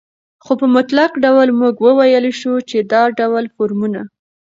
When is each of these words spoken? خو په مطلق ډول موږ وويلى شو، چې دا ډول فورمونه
خو 0.43 0.51
په 0.59 0.67
مطلق 0.75 1.11
ډول 1.23 1.47
موږ 1.59 1.75
وويلى 1.85 2.31
شو، 2.39 2.53
چې 2.69 2.77
دا 2.91 3.01
ډول 3.19 3.45
فورمونه 3.55 4.01